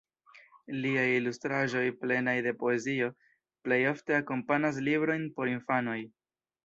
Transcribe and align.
Liaj 0.85 1.03
ilustraĵoj, 1.17 1.83
plenaj 1.99 2.35
de 2.47 2.53
poezio, 2.63 3.09
plej 3.67 3.79
ofte 3.93 4.17
akompanas 4.21 4.81
librojn 4.89 5.29
por 5.37 5.53
infanoj. 5.57 5.99